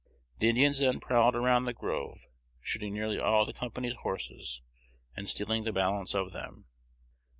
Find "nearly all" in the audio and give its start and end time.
2.91-3.45